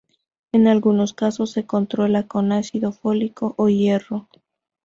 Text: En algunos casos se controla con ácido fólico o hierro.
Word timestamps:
En 0.51 0.65
algunos 0.67 1.13
casos 1.13 1.51
se 1.51 1.67
controla 1.67 2.23
con 2.23 2.51
ácido 2.51 2.91
fólico 2.91 3.53
o 3.59 3.69
hierro. 3.69 4.27